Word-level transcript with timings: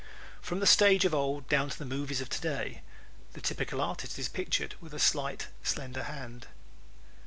From 0.41 0.59
the 0.59 0.65
stage 0.65 1.05
of 1.05 1.13
old 1.13 1.47
down 1.47 1.69
to 1.69 1.77
the 1.77 1.85
movies 1.85 2.21
of 2.21 2.29
today 2.29 2.81
the 3.33 3.39
typical 3.39 3.79
artist 3.79 4.17
is 4.17 4.27
pictured 4.29 4.73
with 4.81 4.95
a 4.95 4.99
slight, 4.99 5.49
slender 5.61 6.05
hand. 6.05 6.47